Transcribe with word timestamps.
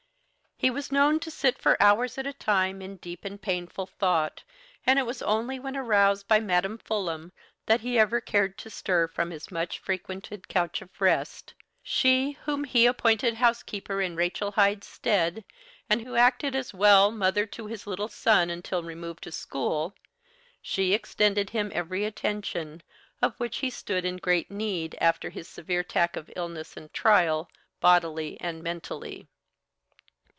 He 0.57 0.69
was 0.69 0.91
known 0.91 1.19
to 1.21 1.31
sit 1.31 1.57
for 1.57 1.75
hours 1.81 2.19
at 2.19 2.27
a 2.27 2.33
time 2.33 2.83
in 2.83 2.97
deep 2.97 3.25
and 3.25 3.41
painful 3.41 3.87
thought, 3.87 4.43
and 4.85 4.99
it 4.99 5.07
was 5.07 5.23
only 5.23 5.57
when 5.57 5.75
aroused 5.75 6.27
by 6.27 6.39
Madam 6.39 6.77
Fulham 6.77 7.31
that 7.65 7.81
he 7.81 7.97
ever 7.97 8.21
cared 8.21 8.59
to 8.59 8.69
stir 8.69 9.07
from 9.07 9.31
his 9.31 9.49
much 9.49 9.79
frequented 9.79 10.47
couch 10.47 10.83
of 10.83 11.01
rest; 11.01 11.55
she 11.81 12.33
whom 12.43 12.63
he 12.63 12.85
appointed 12.85 13.33
housekeeper 13.33 14.03
in 14.03 14.15
Rachel 14.15 14.51
Hyde's 14.51 14.85
stead, 14.85 15.43
and 15.89 16.01
who 16.03 16.13
acted 16.15 16.55
as 16.55 16.75
well 16.75 17.09
mother 17.09 17.47
to 17.47 17.65
his 17.65 17.87
little 17.87 18.07
son 18.07 18.51
until 18.51 18.83
removed 18.83 19.23
to 19.23 19.31
school 19.31 19.95
she 20.61 20.93
extended 20.93 21.49
him 21.49 21.71
every 21.73 22.05
attention, 22.05 22.83
of 23.19 23.33
which 23.39 23.57
he 23.57 23.71
stood 23.71 24.05
in 24.05 24.17
great 24.17 24.51
need, 24.51 24.95
after 25.01 25.31
his 25.31 25.47
severe 25.47 25.79
attack 25.79 26.15
of 26.15 26.29
illness 26.35 26.77
and 26.77 26.93
trial, 26.93 27.49
bodily 27.79 28.39
and 28.39 28.61
mentally. 28.61 29.27